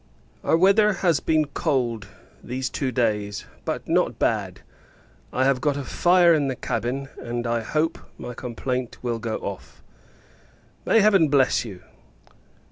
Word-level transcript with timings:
Our 0.43 0.57
weather 0.57 0.93
has 1.05 1.19
been 1.19 1.45
cold 1.45 2.07
these 2.43 2.71
two 2.71 2.91
days, 2.91 3.45
but 3.65 3.87
not 3.87 4.17
bad. 4.17 4.61
I 5.31 5.45
have 5.45 5.61
got 5.61 5.77
a 5.77 5.83
fire 5.83 6.33
in 6.33 6.47
the 6.47 6.55
cabin; 6.55 7.09
and, 7.19 7.45
I 7.45 7.61
hope 7.61 7.99
my 8.17 8.33
complaint 8.33 8.97
will 9.03 9.19
go 9.19 9.35
off. 9.37 9.83
May 10.87 11.01
Heaven 11.01 11.27
bless 11.27 11.63
you! 11.65 11.83